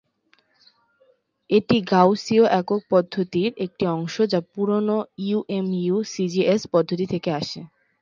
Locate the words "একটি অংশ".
3.65-4.15